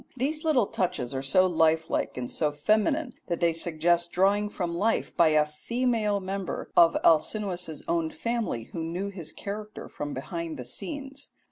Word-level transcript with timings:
These 0.17 0.43
little 0.43 0.65
touches 0.65 1.13
are 1.13 1.21
so 1.21 1.45
lifelike 1.45 2.17
and 2.17 2.27
so 2.27 2.51
feminine 2.51 3.13
that 3.27 3.39
they 3.39 3.53
suggest 3.53 4.11
drawing 4.11 4.49
from 4.49 4.73
life 4.75 5.15
by 5.15 5.27
a 5.27 5.45
female 5.45 6.19
member 6.19 6.71
of 6.75 6.97
Alcinous's 7.05 7.83
own 7.87 8.09
family 8.09 8.63
who 8.73 8.83
knew 8.83 9.09
his 9.09 9.31
character 9.31 9.87
from 9.87 10.15
behind 10.15 10.57
the 10.57 10.65
scenes. 10.65 11.29